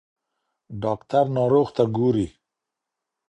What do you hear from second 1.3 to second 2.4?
ناروغ ته ګوري.